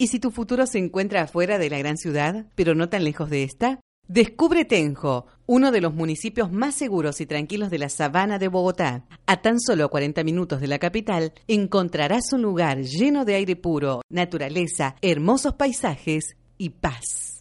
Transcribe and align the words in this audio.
¿Y 0.00 0.06
si 0.06 0.18
tu 0.18 0.30
futuro 0.30 0.66
se 0.66 0.78
encuentra 0.78 1.20
afuera 1.20 1.58
de 1.58 1.68
la 1.68 1.76
gran 1.76 1.98
ciudad, 1.98 2.46
pero 2.54 2.74
no 2.74 2.88
tan 2.88 3.04
lejos 3.04 3.28
de 3.28 3.42
esta? 3.42 3.80
Descubre 4.08 4.64
Tenjo, 4.64 5.26
uno 5.44 5.70
de 5.72 5.82
los 5.82 5.92
municipios 5.92 6.50
más 6.50 6.74
seguros 6.74 7.20
y 7.20 7.26
tranquilos 7.26 7.68
de 7.68 7.76
la 7.76 7.90
sabana 7.90 8.38
de 8.38 8.48
Bogotá. 8.48 9.04
A 9.26 9.42
tan 9.42 9.60
solo 9.60 9.90
40 9.90 10.24
minutos 10.24 10.62
de 10.62 10.68
la 10.68 10.78
capital, 10.78 11.34
encontrarás 11.48 12.32
un 12.32 12.40
lugar 12.40 12.78
lleno 12.78 13.26
de 13.26 13.34
aire 13.34 13.56
puro, 13.56 14.00
naturaleza, 14.08 14.96
hermosos 15.02 15.56
paisajes 15.56 16.34
y 16.56 16.70
paz. 16.70 17.39